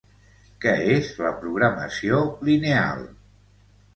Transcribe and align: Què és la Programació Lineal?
Què 0.63 0.71
és 0.93 1.09
la 1.25 1.33
Programació 1.43 2.21
Lineal? 2.49 3.07